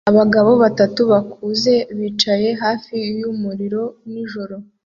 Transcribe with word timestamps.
Abagabo 0.09 0.51
batatu 0.63 1.01
bakuze 1.11 1.73
bicaye 1.97 2.49
hafi 2.63 2.95
yumuriro 3.19 3.83
nijoro 4.11 4.55